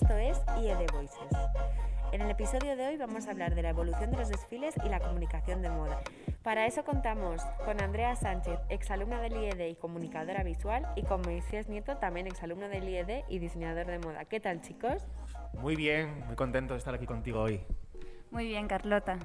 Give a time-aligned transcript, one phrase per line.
[0.00, 1.38] Esto es IED Voices.
[2.12, 4.88] En el episodio de hoy vamos a hablar de la evolución de los desfiles y
[4.88, 6.00] la comunicación de moda.
[6.42, 11.68] Para eso contamos con Andrea Sánchez, exalumna del IED y comunicadora visual, y con Moisés
[11.68, 14.24] Nieto, también exalumno del IED y diseñador de moda.
[14.24, 15.06] ¿Qué tal, chicos?
[15.52, 17.60] Muy bien, muy contento de estar aquí contigo hoy.
[18.30, 19.18] Muy bien, Carlota.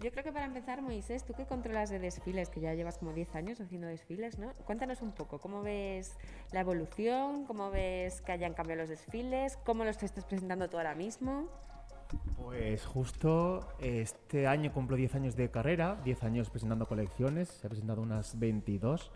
[0.00, 3.12] Yo creo que para empezar, Moisés, tú que controlas de desfiles, que ya llevas como
[3.12, 4.52] 10 años haciendo desfiles, ¿no?
[4.64, 6.16] Cuéntanos un poco, ¿cómo ves
[6.52, 7.44] la evolución?
[7.46, 9.58] ¿Cómo ves que hayan cambiado los desfiles?
[9.64, 11.48] ¿Cómo los estás presentando tú ahora mismo?
[12.36, 17.68] Pues justo este año cumplo 10 años de carrera, 10 años presentando colecciones, se he
[17.68, 19.10] presentado unas 22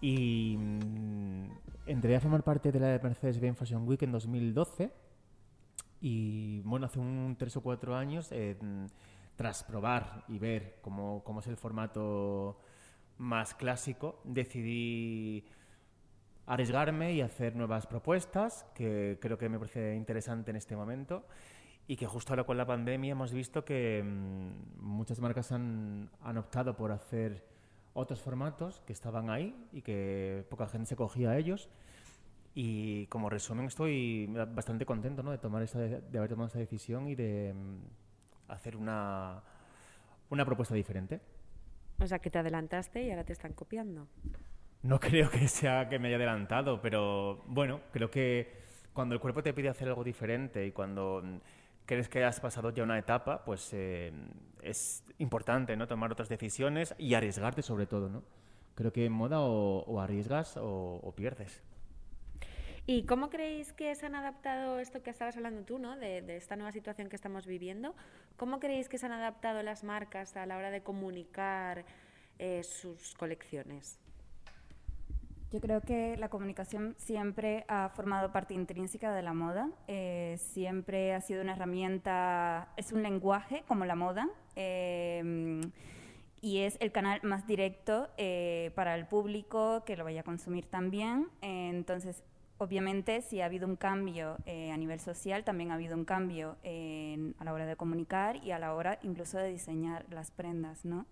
[0.00, 1.50] y mm,
[1.86, 4.92] entré a formar parte de la Mercedes-Benz Fashion Week en 2012
[6.00, 8.28] y bueno, hace un 3 o 4 años...
[8.30, 8.56] Eh,
[9.36, 12.58] tras probar y ver cómo, cómo es el formato
[13.18, 15.44] más clásico, decidí
[16.46, 21.24] arriesgarme y hacer nuevas propuestas, que creo que me parece interesante en este momento.
[21.88, 26.36] Y que justo ahora con la pandemia hemos visto que mm, muchas marcas han, han,
[26.36, 27.44] optado por hacer
[27.94, 31.68] otros formatos que estaban ahí y que poca gente se cogía a ellos.
[32.54, 35.30] Y como resumen estoy bastante contento ¿no?
[35.30, 38.05] de, tomar esa, de haber tomado esa decisión y de mm,
[38.48, 39.42] hacer una,
[40.30, 41.20] una propuesta diferente.
[42.00, 44.08] O sea, que te adelantaste y ahora te están copiando.
[44.82, 49.42] No creo que sea que me haya adelantado, pero bueno, creo que cuando el cuerpo
[49.42, 51.22] te pide hacer algo diferente y cuando
[51.84, 54.12] crees que has pasado ya una etapa, pues eh,
[54.62, 55.86] es importante ¿no?
[55.86, 58.08] tomar otras decisiones y arriesgarte sobre todo.
[58.08, 58.22] ¿no?
[58.74, 61.62] Creo que en moda o, arriesgas o, o pierdes.
[62.88, 65.96] ¿Y cómo creéis que se han adaptado esto que estabas hablando tú, ¿no?
[65.96, 67.96] de, esta nueva situación que estamos viviendo?
[68.36, 71.84] ¿Cómo creéis que se han adaptado las marcas a la hora de comunicar
[72.38, 73.98] eh, sus colecciones?
[75.50, 81.12] Yo creo que la comunicación siempre ha formado parte intrínseca de la moda, eh, siempre
[81.12, 84.28] ha sido una herramienta, es un lenguaje como la moda.
[84.54, 85.60] Eh,
[86.40, 88.08] y es el canal más directo
[88.76, 91.28] para el público que lo vaya a consumir también.
[91.40, 92.22] entonces,
[92.58, 96.56] Obviamente, si ha habido un cambio eh, a nivel social, también ha habido un cambio
[96.64, 101.06] a la hora de comunicar y a la hora incluso de diseñar las prendas, ¿no?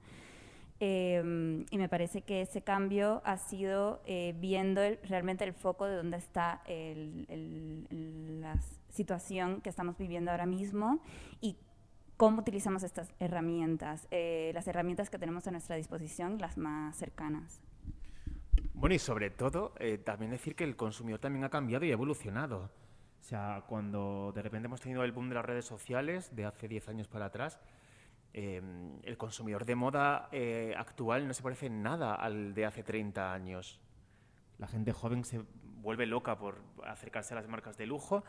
[0.81, 5.97] Em, y me parece que ese cambio ha sido eh, viendo realmente el foco de
[5.97, 6.63] dónde está
[8.41, 8.59] la
[8.91, 11.01] situación que estamos viviendo ahora mismo
[11.41, 11.57] y
[12.17, 17.61] cómo utilizamos estas herramientas, eh, las herramientas que tenemos a nuestra disposición, las más cercanas.
[18.85, 21.95] Bueno, y sobre todo, eh, también decir que el consumidor también ha cambiado y ha
[21.95, 22.71] evolucionado.
[23.19, 26.69] O sea, cuando de repente hemos tenido el boom de las redes sociales de hace
[26.69, 27.59] 10 años para atrás,
[28.35, 32.83] em, el consumidor de moda eh, actual no se parece en nada al de hace
[32.83, 33.81] 30 años.
[34.59, 35.41] La gente joven se
[35.81, 38.23] vuelve loca por acercarse a las marcas de lujo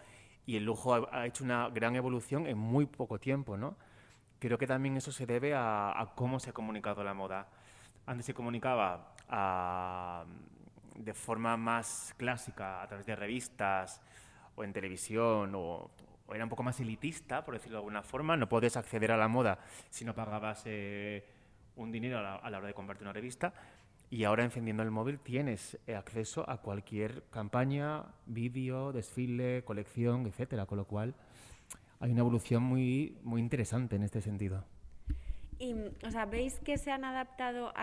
[0.45, 3.75] y el lujo ha, hecho una gran evolución en muy poco tiempo, ¿no?
[4.39, 7.49] Creo que también eso se debe a cómo se ha comunicado la moda.
[8.05, 14.01] Antes se comunicaba de forma más clásica, a través de revistas
[14.55, 15.91] o en televisión, o,
[16.33, 18.35] era un poco más elitista, por decirlo de alguna forma.
[18.37, 19.59] No podías acceder a la moda
[19.89, 21.25] si no pagabas eh,
[21.75, 23.53] un dinero a la, hora de comprarte una revista.
[24.09, 30.65] Y ahora, encendiendo el móvil, tienes eh, acceso a cualquier campaña, vídeo, desfile, colección, etcétera.
[30.65, 31.15] Con lo cual,
[31.99, 34.63] hay una evolución muy, muy interesante en este sentido.
[35.59, 35.73] Y,
[36.05, 37.73] o sea, ¿veis que se han adaptado,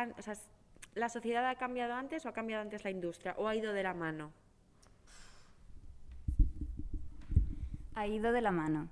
[0.95, 3.83] la sociedad ha cambiado antes o ha cambiado antes la industria o ha ido de
[3.83, 4.33] la mano?
[7.95, 8.89] Ha ido de la mano.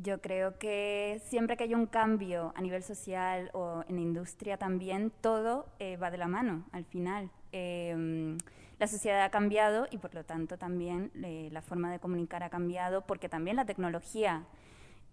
[0.00, 5.10] Yo creo que siempre que hay un cambio a nivel social o en industria también,
[5.20, 7.30] todo eh, va de la mano al final.
[7.50, 8.38] Em,
[8.78, 12.50] la sociedad ha cambiado y por lo tanto también eh, la forma de comunicar ha
[12.50, 14.44] cambiado porque también la tecnología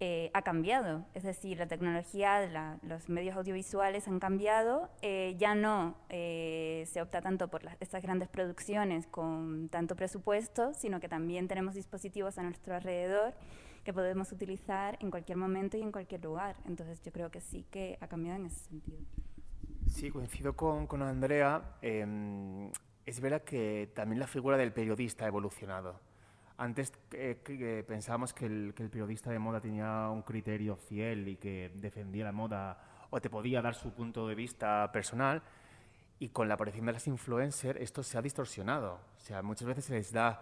[0.02, 1.06] eh, ha cambiado.
[1.14, 4.90] Es decir, la tecnología, los medios audiovisuales han cambiado.
[5.02, 11.00] Eh, ya no eh, se opta tanto por estas grandes producciones con tanto presupuesto, sino
[11.00, 13.34] que también tenemos dispositivos a nuestro alrededor
[13.86, 16.58] que podemos utilizar en cualquier momento y en cualquier lugar.
[16.66, 19.00] Entonces yo creo que sí que ha cambiado en ese sentido.
[19.88, 21.78] Sí, coincido con, con Andrea.
[21.82, 22.70] Em,
[23.06, 26.02] es verdad que también la figura del periodista ha evolucionado
[26.58, 32.26] antes eh, pensábamos que el, periodista de moda tenía un criterio fiel y que defendía
[32.26, 32.78] la moda
[33.10, 35.42] o te podía dar su punto de vista personal
[36.20, 39.00] y con la aparición de las influencers esto se ha distorsionado.
[39.18, 40.42] O sea, muchas veces se les da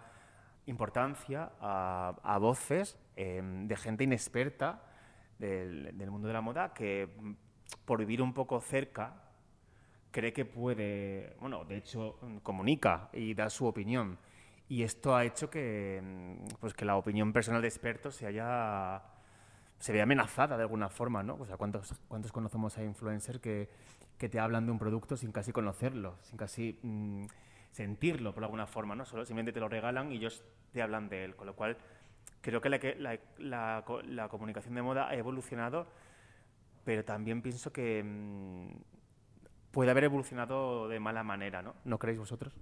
[0.66, 4.82] importancia a, voces em, de gente inexperta
[5.38, 7.32] del, del, mundo de la moda que mm,
[7.84, 9.24] por vivir un poco cerca
[10.10, 14.16] cree que puede, bueno, de hecho comunica y da su opinión
[14.68, 19.02] Y esto ha hecho que, mm, pues, que la opinión personal de expertos se haya
[19.78, 21.34] se vea amenazada de alguna forma, ¿no?
[21.34, 23.68] O sea, ¿cuántos, cuántos conocemos a influencers que,
[24.16, 27.26] que te hablan de un producto sin casi conocerlo, sin casi mm,
[27.70, 29.04] sentirlo por alguna forma, ¿no?
[29.04, 31.76] Solo simplemente te lo regalan y ellos te hablan de él, con lo cual
[32.40, 32.78] creo que la,
[33.38, 35.86] la, la, comunicación de moda ha evolucionado,
[36.84, 38.76] pero también pienso que mm,
[39.70, 41.74] puede haber evolucionado de mala manera, ¿no?
[41.84, 42.54] ¿No creéis vosotros?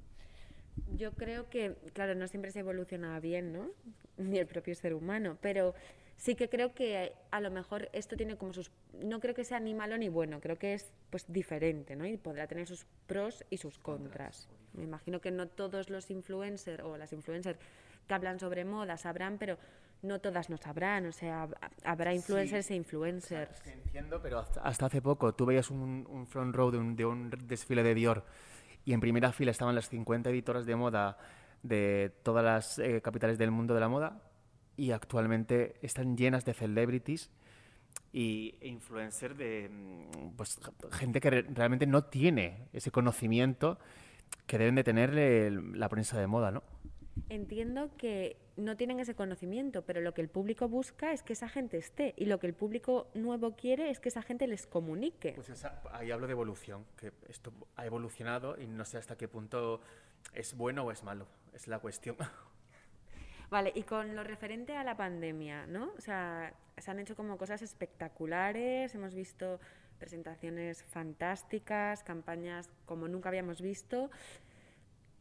[0.97, 3.71] Yo creo que, claro, no siempre se evoluciona bien, ¿no?
[4.17, 5.75] Ni el propio ser humano, pero
[6.17, 8.71] sí que creo que a lo mejor esto tiene como sus...
[9.03, 12.07] No creo que sea ni malo ni bueno, creo que es pues diferente, ¿no?
[12.07, 14.49] Y podrá tener sus pros y sus contras.
[14.75, 17.59] Me imagino que no todos los influencers o las influencers
[18.07, 19.59] que hablan sobre moda sabrán, pero
[20.03, 21.49] no todas no sabrán, o sea,
[21.85, 23.65] habrá influencers e influencers.
[23.67, 27.83] entiendo, pero hasta, hace poco tú veías un, front row de un, de un desfile
[27.83, 28.25] de Dior
[28.85, 31.19] y en primera fila estaban las 50 editoras de moda
[31.63, 34.21] de todas las eh, capitales del mundo de la moda
[34.77, 37.31] y actualmente están llenas de celebrities
[38.13, 40.59] y, e influencers de mm, pues,
[40.91, 43.79] gente que realmente no tiene ese conocimiento
[44.47, 45.13] que deben de tener
[45.77, 46.63] la prensa de moda, ¿no?
[47.29, 51.49] Entiendo que no tienen ese conocimiento, pero lo que el público busca es que esa
[51.49, 55.33] gente esté y lo que el público nuevo quiere es que esa gente les comunique.
[55.33, 55.51] Pues
[55.93, 59.81] ahí hablo de evolución, que esto ha evolucionado y no sé hasta qué punto
[60.35, 62.17] es bueno o es malo, es la cuestión.
[63.51, 65.93] Vale, y con lo referente a la pandemia, ¿no?
[65.99, 69.61] O sea, se han hecho como cosas espectaculares, hemos visto
[69.99, 74.11] presentaciones fantásticas, campañas como nunca habíamos visto.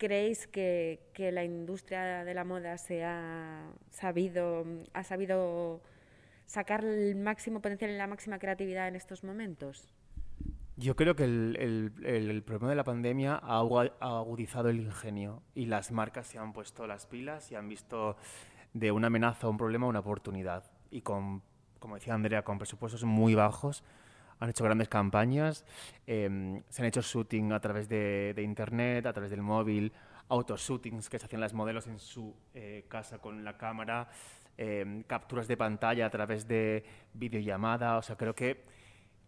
[0.01, 5.79] ¿Creéis que, que la industria de la moda se ha sabido, ha sabido
[6.47, 9.93] sacar el máximo potencial y la máxima creatividad en estos momentos?
[10.75, 15.91] Yo creo que el, el, problema de la pandemia ha agudizado el ingenio y las
[15.91, 18.17] marcas se han puesto las pilas y han visto
[18.73, 20.63] de una amenaza o un problema una oportunidad.
[20.89, 21.43] Y con,
[21.77, 23.83] como decía Andrea, con presupuestos muy bajos,
[24.41, 25.63] han hecho grandes campañas,
[26.05, 29.93] em, se han hecho shooting a través de, internet, a través del móvil,
[30.27, 34.09] autoshootings que se hacían las modelos en su eh, casa con la cámara,
[34.57, 36.83] em, capturas de pantalla a través de
[37.13, 37.97] videollamada.
[37.97, 38.65] O sea, creo que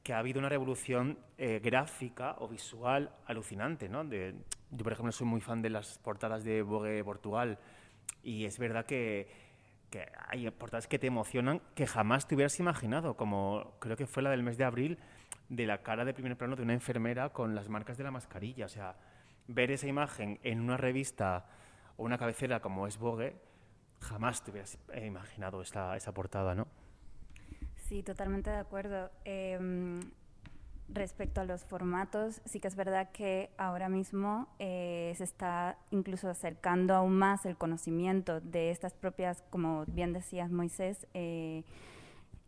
[0.03, 3.87] que ha habido una revolución eh, gráfica o visual alucinante.
[3.87, 4.03] ¿no?
[4.03, 7.57] Yo, por ejemplo, soy muy fan de las portadas de Vogue Portugal
[8.21, 9.27] y es verdad que,
[9.93, 14.23] que, hay portadas que te emocionan que jamás te hubieras imaginado, como creo que fue
[14.23, 14.97] la del mes de abril,
[15.49, 18.65] de la cara de primer plano de una enfermera con las marcas de la mascarilla.
[18.65, 18.95] O sea,
[19.47, 21.45] ver esa imagen en una revista
[21.95, 23.35] o una cabecera como es Vogue,
[23.99, 26.67] jamás te hubieras imaginado esa, esa portada, ¿no?
[27.75, 29.11] Sí, totalmente de acuerdo.
[29.25, 29.99] Em,
[30.89, 36.29] respecto a los formatos, sí que es verdad que ahora mismo eh, se está incluso
[36.29, 41.63] acercando aún más el conocimiento de estas propias, como bien decías Moisés, eh,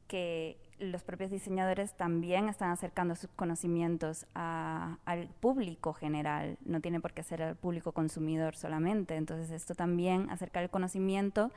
[0.07, 7.13] que los propios diseñadores también están acercando sus conocimientos al público general, no tiene por
[7.13, 9.15] qué ser al público consumidor solamente.
[9.15, 11.51] Entonces esto también, acercar el conocimiento,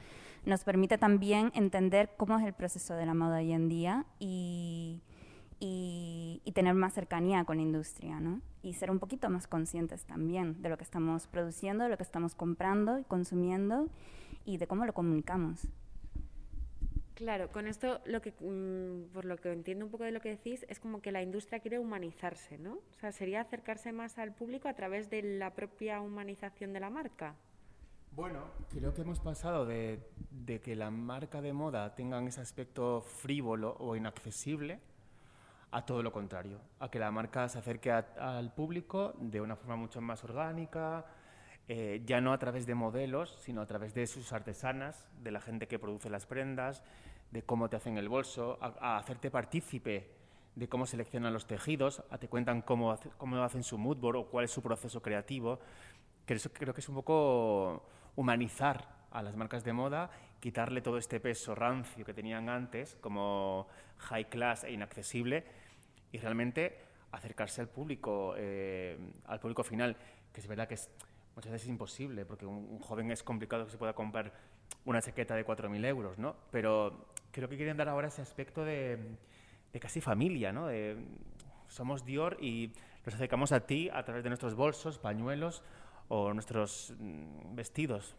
[0.45, 5.03] nos permite también entender cómo es el proceso de la moda hoy en día y,
[5.59, 8.41] y, y tener más cercanía con la industria, ¿no?
[8.63, 12.03] Y ser un poquito más conscientes también de lo que estamos produciendo, de lo que
[12.03, 13.89] estamos comprando y consumiendo
[14.45, 15.69] y de cómo lo comunicamos.
[17.19, 20.29] Claro, con esto lo que mm, por lo que entiendo un poco de lo que
[20.29, 22.75] decís es como que la industria quiere humanizarse, ¿no?
[22.75, 26.91] O sea, sería acercarse más al público a través de la propia humanización de la
[26.91, 27.35] marca.
[28.13, 30.01] Bueno, creo que hemos pasado de,
[30.63, 34.81] que la marca de moda tenga ese aspecto frívolo o inaccesible
[35.71, 39.77] a todo lo contrario, a que la marca se acerque al público de una forma
[39.77, 41.05] mucho más orgánica,
[41.69, 45.41] eh, ya no a través de modelos, sino a través de sus artesanas, de la
[45.41, 46.83] gente que produce las prendas,
[47.31, 50.11] de cómo te hacen el bolso, a, hacerte partícipe
[50.55, 54.27] de cómo seleccionan los tejidos, a te cuentan cómo, cómo hacen su mood board o
[54.27, 55.61] cuál es su proceso creativo.
[56.25, 60.11] Creo que es un poco humanizar a las marcas de moda,
[60.41, 65.45] quitarle todo este peso rancio que tenían antes, como high class e inaccesible,
[66.13, 66.79] y realmente
[67.13, 69.97] acercarse al público, eh, al público final,
[70.33, 70.91] que es verdad que es
[71.35, 74.33] muchas veces es imposible, porque un, joven es complicado que se pueda comprar
[74.85, 76.35] una chaqueta de 4.000 euros, ¿no?
[76.51, 78.99] Pero creo que quieren dar ahora ese aspecto de,
[79.73, 80.67] de casi familia, ¿no?
[80.67, 80.97] De,
[81.69, 82.73] somos Dior y
[83.07, 85.63] nos acercamos a ti a través de nuestros bolsos, pañuelos
[86.09, 88.17] o nuestros mm, vestidos.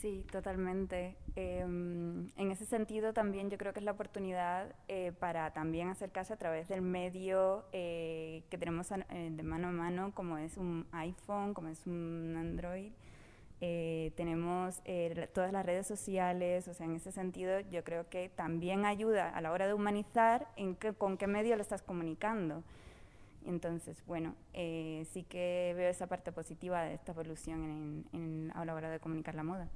[0.00, 1.16] Sí, totalmente.
[1.36, 6.34] Em, en ese sentido también yo creo que es la oportunidad eh, para también acercarse
[6.34, 10.86] a través del medio eh, que tenemos eh, de mano a mano, como es un
[10.92, 12.92] iPhone, como es un Android,
[13.62, 18.28] eh, tenemos eh, todas las redes sociales, o sea, en ese sentido yo creo que
[18.28, 22.62] también ayuda a la hora de humanizar en qué, con qué medio lo estás comunicando.
[23.46, 28.74] Entonces, bueno, eh, sí que veo esa parte positiva de esta evolución en, a la
[28.74, 29.68] hora de comunicar la moda.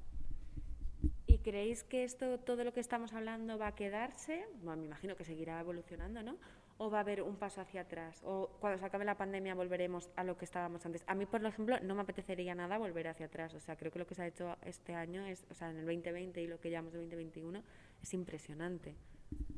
[1.41, 4.45] ¿Y creéis que esto, todo lo que estamos hablando va a quedarse?
[4.61, 6.37] Bueno, me imagino que seguirá evolucionando, ¿no?
[6.77, 8.21] o va a haber un paso hacia atrás?
[8.23, 11.03] ¿O cuando se acabe la pandemia volveremos a lo que estábamos antes?
[11.05, 13.53] A mí, por ejemplo, no me apetecería nada volver hacia atrás.
[13.53, 15.77] O sea, creo que lo que se ha hecho este año, es, o sea, en
[15.77, 17.61] el 2020 y lo que llevamos de 2021,
[18.01, 18.95] es impresionante.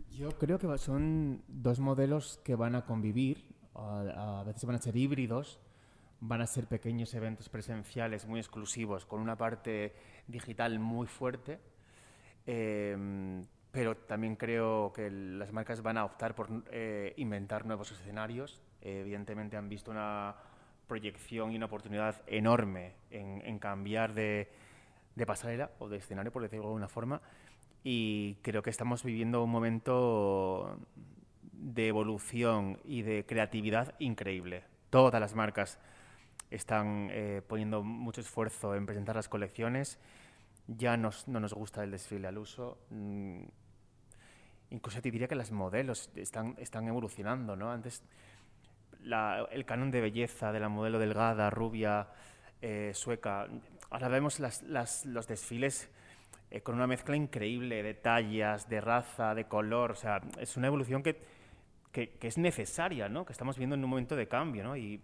[0.09, 4.97] Yo creo que son dos modelos que van a convivir, a, veces van a ser
[4.97, 5.61] híbridos,
[6.19, 9.93] van a ser pequeños eventos presenciales muy exclusivos con una parte
[10.27, 11.59] digital muy fuerte.
[12.45, 18.61] Eh, pero también creo que las marcas van a optar por eh, inventar nuevos escenarios.
[18.81, 20.35] evidentemente han visto una
[20.87, 24.47] proyección y una oportunidad enorme en, cambiar de,
[25.25, 27.21] pasarela o de escenario, por decirlo de alguna forma,
[27.83, 30.77] y creo que estamos viviendo un momento
[31.51, 34.65] de evolución y de creatividad increíble.
[34.89, 35.79] Todas las marcas
[36.51, 39.99] están eh, poniendo mucho esfuerzo en presentar las colecciones.
[40.67, 42.77] Ya no nos gusta el desfile al uso.
[42.89, 43.43] Mm,
[44.69, 47.71] incluso te diría que las modelos están, están evolucionando, ¿no?
[47.71, 48.03] Antes
[49.51, 52.07] el canon de belleza de la modelo delgada, rubia,
[52.61, 53.47] eh, sueca,
[53.89, 55.89] ahora vemos los desfiles
[56.49, 60.67] eh, con una mezcla increíble de tallas, de raza, de color, o sea, es una
[60.67, 61.19] evolución que,
[61.91, 63.25] que, es necesaria, ¿no?
[63.25, 64.77] Que estamos viendo en un momento de cambio, ¿no?
[64.77, 65.01] Y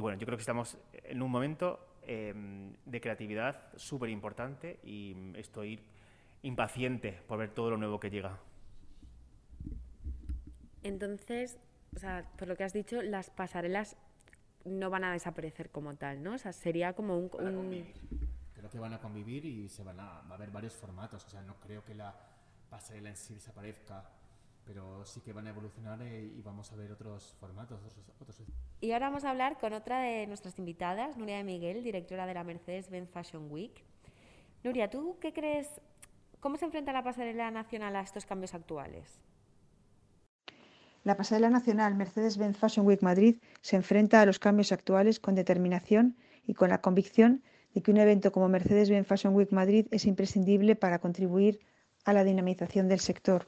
[0.00, 5.80] bueno, yo creo que estamos en un momento em, de creatividad súper importante y estoy
[6.42, 8.38] impaciente por ver todo lo nuevo que llega.
[10.82, 11.58] Entonces,
[11.96, 13.96] o sea, por lo que has dicho, las pasarelas
[14.64, 16.34] no van a desaparecer como tal, ¿no?
[16.34, 17.28] O sea, sería como un...
[17.28, 21.24] Creo que van a convivir y se van a, va a haber varios formatos.
[21.24, 22.14] O sea, no creo que la
[22.70, 24.04] pasarela en sí desaparezca,
[24.64, 27.80] pero sí que van a evolucionar eh, y vamos a ver otros formatos.
[28.20, 28.42] Otros,
[28.80, 32.34] Y ahora vamos a hablar con otra de nuestras invitadas, Nuria de Miguel, directora de
[32.34, 33.84] la Mercedes-Benz Fashion Week.
[34.62, 35.68] Nuria, ¿tú qué crees?
[36.40, 39.20] ¿Cómo se enfrenta la pasarela nacional a estos cambios actuales?
[41.04, 46.16] La pasarela nacional Mercedes-Benz Fashion Week Madrid se enfrenta a los cambios actuales con determinación
[46.46, 47.42] y con la convicción
[47.74, 51.60] de que un evento como Mercedes-Benz Fashion Week Madrid es imprescindible para contribuir
[52.04, 53.46] a la dinamización del sector.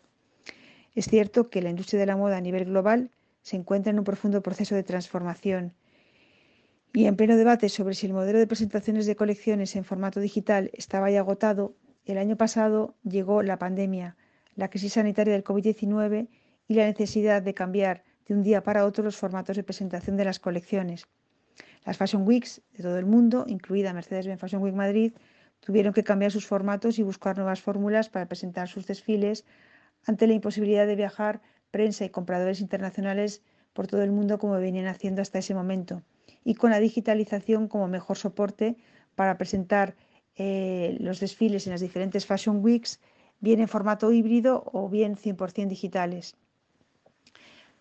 [0.97, 3.11] Es cierto que la industria de la moda a nivel global
[3.43, 5.75] se encuentra en un profundo proceso de transformación
[6.95, 10.71] y en pleno debate sobre si el modelo de presentaciones de colecciones en formato digital
[10.73, 11.75] estaba ya agotado,
[12.07, 14.17] el año pasado llegó la pandemia,
[14.55, 16.29] la crisis sanitaria del COVID-19
[16.67, 20.25] y la necesidad de cambiar de un día para otro los formatos de presentación de
[20.25, 21.07] las colecciones.
[21.85, 25.13] Las Fashion Weeks de todo el mundo, incluida Mercedes-Benz Fashion Week Madrid,
[25.61, 29.45] tuvieron que cambiar sus formatos y buscar nuevas fórmulas para presentar sus desfiles
[30.07, 34.87] ante la imposibilidad de viajar prensa y compradores internacionales por todo el mundo como venían
[34.87, 36.03] haciendo hasta ese momento,
[36.45, 38.77] y con la digitalización como mejor soporte
[39.15, 39.97] para presentar
[40.37, 43.01] eh, los desfiles en las diferentes Fashion Weeks,
[43.41, 46.37] bien en formato híbrido o bien 100% digitales.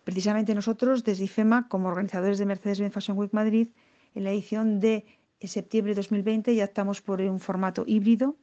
[0.04, 3.68] Precisamente nosotros, desde IFEMA, como organizadores de Mercedes-Benz Fashion Week Madrid,
[4.14, 5.04] en la edición de
[5.40, 8.36] septiembre de 2020 ya estamos por un formato híbrido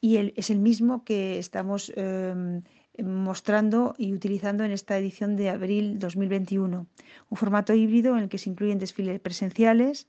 [0.00, 2.62] y es el mismo que estamos em,
[3.02, 6.86] mostrando y utilizando en esta edición de abril 2021.
[7.30, 10.08] Un formato híbrido en el que se incluyen desfiles presenciales,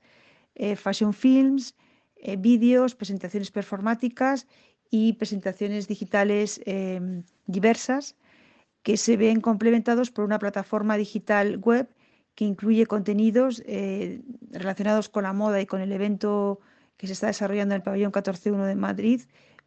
[0.54, 1.76] eh, fashion films,
[2.16, 4.46] eh, vídeos, presentaciones performáticas
[4.90, 8.16] y presentaciones digitales em, diversas
[8.82, 11.88] que se ven complementados por una plataforma digital web
[12.34, 16.60] que incluye contenidos eh, relacionados con la moda y con el evento
[16.96, 19.22] que se está desarrollando en el pabellón 14.1 de Madrid,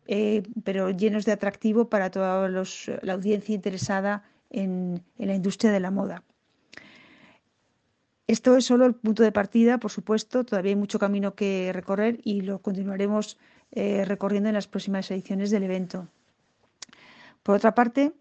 [0.08, 5.92] eh, pero llenos de atractivo para toda la audiencia interesada en, la industria de la
[5.92, 6.24] moda.
[8.28, 12.20] Esto es solo el punto de partida, por supuesto, todavía hay mucho camino que recorrer
[12.24, 13.38] y lo continuaremos
[13.72, 16.08] eh, recorriendo en las próximas ediciones del evento.
[17.44, 18.14] Por otra parte,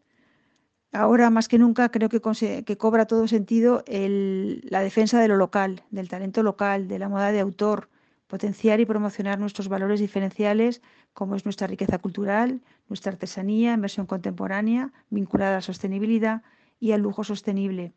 [0.92, 6.08] ahora más que nunca creo que, cobra todo sentido la defensa de lo local, del
[6.08, 7.88] talento local, de la moda de autor,
[8.32, 10.80] potenciar y promocionar nuestros valores diferenciales
[11.12, 16.40] como es nuestra riqueza cultural, nuestra artesanía en versión contemporánea, vinculada a la sostenibilidad
[16.80, 17.92] y al lujo sostenible.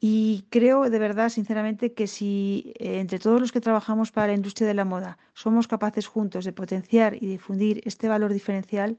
[0.00, 4.38] Y creo de verdad, sinceramente, que si eh, entre todos los que trabajamos para la
[4.40, 8.98] industria de la moda somos capaces juntos de potenciar y difundir este valor diferencial,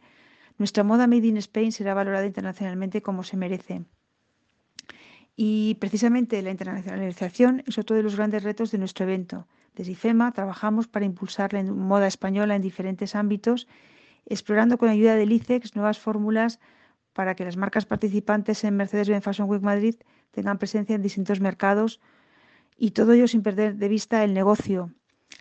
[0.59, 3.85] nuestra moda Made in Spain será valorada internacionalmente como se merece.
[5.35, 10.31] Y precisamente la internacionalización es otro de los grandes retos de nuestro evento, Desde IFEMA
[10.31, 13.67] trabajamos para impulsar la moda española en diferentes ámbitos,
[14.25, 16.59] explorando con ayuda del ICEX nuevas fórmulas
[17.13, 19.95] para que las marcas participantes en Mercedes-Benz Fashion Week Madrid
[20.31, 21.99] tengan presencia en distintos mercados
[22.77, 24.91] y todo ello sin perder de vista el negocio.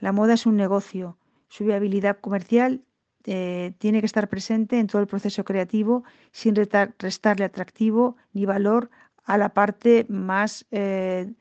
[0.01, 2.83] La moda es un negocio, su viabilidad comercial
[3.27, 8.91] eh, tiene que estar presente en todo el proceso creativo sin restarle atractivo ni valor
[9.25, 11.33] a la parte más eh,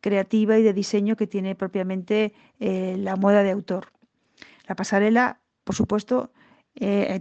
[0.00, 3.92] creativa y de diseño que tiene propiamente eh, la moda de autor.
[4.68, 6.30] La pasarela, por supuesto,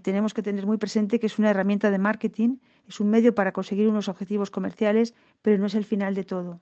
[0.03, 2.57] tenemos que tener muy presente que es una herramienta de marketing,
[2.87, 6.61] es un medio para conseguir unos objetivos comerciales, pero no es el final de todo.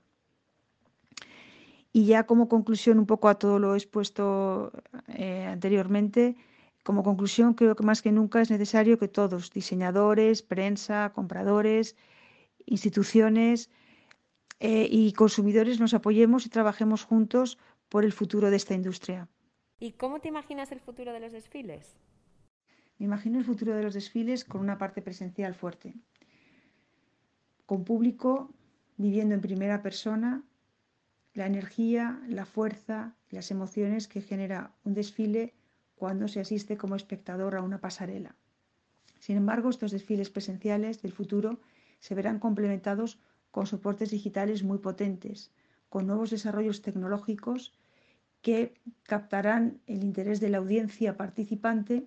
[1.92, 4.72] Y ya como conclusión un poco a todo lo expuesto
[5.06, 6.36] anteriormente,
[6.88, 11.96] como conclusión, creo que más que nunca es necesario que todos, diseñadores, prensa, compradores,
[12.64, 13.70] instituciones
[14.60, 19.28] eh, y consumidores, nos apoyemos y trabajemos juntos por el futuro de esta industria.
[19.78, 21.96] ¿Y cómo te imaginas el futuro de los desfiles?
[22.98, 25.94] Me imagino el futuro de los desfiles con una parte presencial fuerte,
[27.64, 28.52] con público
[28.96, 30.42] viviendo en primera persona
[31.34, 35.54] la energía, la fuerza, las emociones que genera un desfile
[35.94, 38.34] cuando se asiste como espectador a una pasarela.
[39.20, 41.60] Sin embargo, estos desfiles presenciales del futuro
[42.00, 43.20] se verán complementados
[43.58, 45.50] con soportes digitales muy potentes,
[45.88, 47.72] con nuevos desarrollos tecnológicos
[48.40, 48.72] que
[49.02, 52.06] captarán el interés de la audiencia participante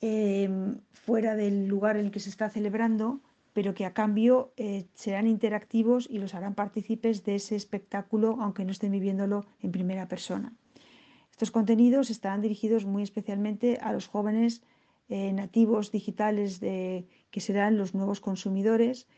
[0.00, 3.20] em, fuera del lugar en el que se está celebrando,
[3.52, 8.64] pero que a cambio eh, serán interactivos y los harán partícipes de ese espectáculo, aunque
[8.64, 10.52] no estén viviéndolo en primera persona.
[11.32, 14.62] Estos contenidos estarán dirigidos muy especialmente a los jóvenes
[15.08, 19.08] eh, nativos digitales de, que serán los nuevos consumidores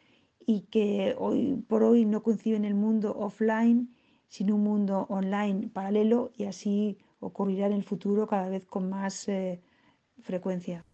[0.46, 3.94] y que hoy por hoy no conciben el mundo offline,
[4.28, 9.28] sino un mundo online paralelo y así ocurrirá en el futuro cada vez con más
[9.28, 9.60] eh,
[10.22, 10.84] frecuencia.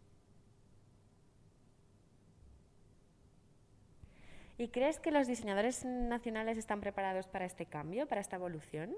[4.59, 8.97] ¿Y crees que los diseñadores nacionales están preparados para este cambio, para esta evolución?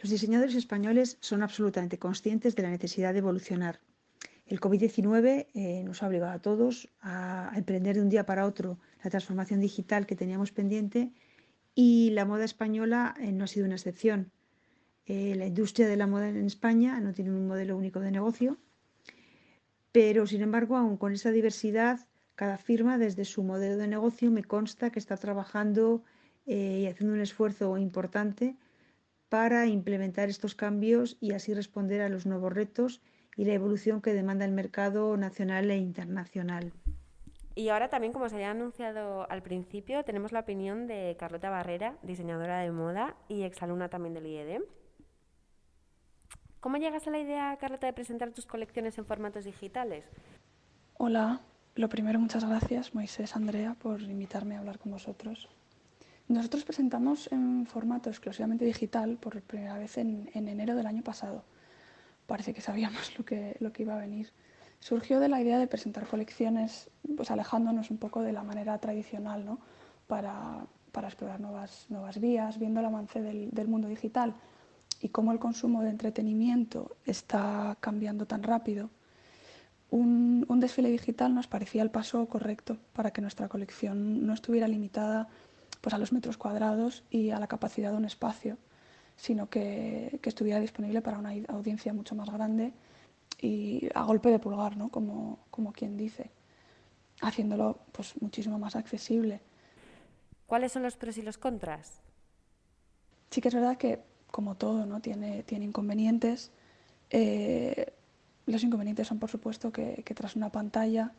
[0.00, 3.80] Los diseñadores españoles son absolutamente conscientes de la necesidad de evolucionar.
[4.46, 8.78] El COVID-19 eh, nos ha obligado a todos a, emprender de un día para otro
[9.02, 11.12] la transformación digital que teníamos pendiente
[11.74, 14.30] y la moda española eh, no ha sido una excepción.
[15.06, 18.58] Eh, la industria de la moda en España no tiene un modelo único de negocio,
[19.92, 24.44] pero sin embargo, aun con esa diversidad, cada firma desde su modelo de negocio me
[24.44, 26.02] consta que está trabajando
[26.46, 28.56] y haciendo un esfuerzo importante
[29.30, 33.00] para implementar estos cambios y así responder a los nuevos retos
[33.36, 36.72] y la evolución que demanda el mercado nacional e internacional.
[37.60, 41.94] Y ahora también, como se había anunciado al principio, tenemos la opinión de Carlota Barrera,
[42.02, 44.62] diseñadora de moda y exalumna también del IED.
[46.60, 50.06] ¿Cómo llegas a la idea, Carlota, de presentar tus colecciones en formatos digitales?
[50.96, 51.42] Hola,
[51.74, 55.46] lo primero, muchas gracias, Moisés, Andrea, por invitarme a hablar con vosotros.
[56.28, 61.44] Nosotros presentamos en formato exclusivamente digital por primera vez en, enero del año pasado.
[62.26, 64.32] Parece que sabíamos lo que, lo que iba a venir.
[64.80, 69.44] Surgió de la idea de presentar colecciones, pues alejándonos un poco de la manera tradicional,
[69.44, 69.58] ¿no?
[70.10, 74.34] para, para explorar nuevas, nuevas vías, viendo el avance del, del mundo digital
[75.00, 78.90] y cómo el consumo de entretenimiento está cambiando tan rápido,
[79.90, 84.68] un, un, desfile digital nos parecía el paso correcto para que nuestra colección no estuviera
[84.68, 85.28] limitada
[85.80, 88.58] pues a los metros cuadrados y a la capacidad de un espacio,
[89.16, 92.72] sino que, que estuviera disponible para una audiencia mucho más grande
[93.40, 94.88] y a golpe de pulgar, ¿no?
[94.88, 96.30] como, como quien dice,
[97.20, 99.40] haciéndolo pues, muchísimo más accesible.
[100.46, 102.00] ¿Cuáles son los pros y los contras?
[103.30, 105.00] Sí que es verdad que, como todo, ¿no?
[105.00, 106.50] tiene, tiene inconvenientes.
[107.10, 107.92] Eh,
[108.46, 111.12] los inconvenientes son, por supuesto, que, que tras una pantalla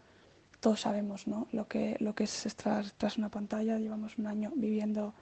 [0.61, 1.47] todos sabemos ¿no?
[1.51, 5.13] lo, que, lo que es tras, tras una pantalla, llevamos un año viviendo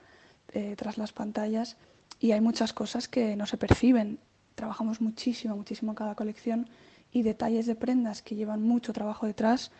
[0.52, 1.76] eh, tras las pantallas
[2.20, 4.20] y hay muchas cosas que no se perciben.
[4.60, 6.68] Trabajamos muchísimo, muchísimo cada colección
[7.10, 9.70] y detalles de prendas que llevan mucho trabajo detrás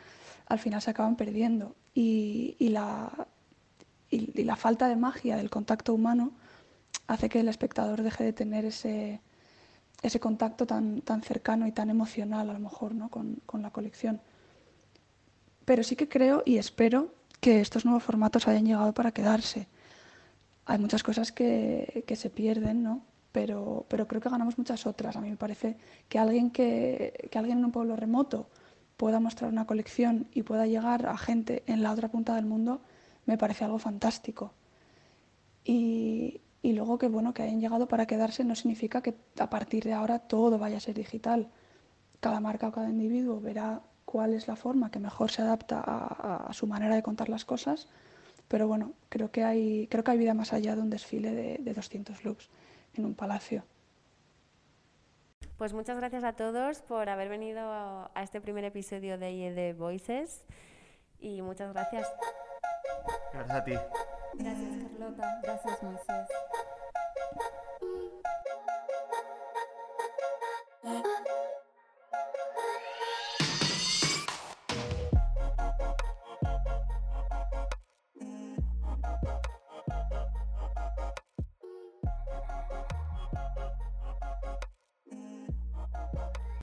[0.46, 1.76] al final se acaban perdiendo.
[1.92, 3.26] Y, la,
[4.56, 6.32] falta de magia del contacto humano
[7.08, 9.20] hace que el espectador deje de tener ese,
[10.18, 13.10] contacto tan, cercano y tan emocional a lo mejor ¿no?
[13.10, 14.22] con, con la colección.
[15.66, 19.68] Pero sí que creo y espero que estos nuevos formatos hayan llegado para quedarse.
[20.64, 23.09] Hay muchas cosas que, que se pierden, ¿no?
[23.32, 25.16] Pero, creo que ganamos muchas otras.
[25.16, 25.76] A mí me parece
[26.08, 28.48] que alguien, en un pueblo remoto
[28.96, 32.80] pueda mostrar una colección y pueda llegar a gente en la otra punta del mundo,
[33.26, 34.52] me parece algo fantástico.
[35.64, 39.84] Y, y luego que bueno que hayan llegado para quedarse no significa que a partir
[39.84, 41.48] de ahora todo vaya a ser digital.
[42.20, 46.52] Cada marca o cada individuo verá cuál es la forma que mejor se adapta a,
[46.52, 47.88] su manera de contar las cosas,
[48.48, 51.58] pero bueno, creo que hay, creo que hay vida más allá de un desfile de,
[51.58, 52.50] de 200 looks
[52.94, 53.64] en un palacio.
[55.56, 60.46] Pues muchas gracias a todos por haber venido a este primer episodio de IED Voices
[61.18, 62.10] y muchas gracias.
[63.32, 63.74] Gracias a ti.
[64.34, 66.28] Gracias Carlota, gracias Moisés.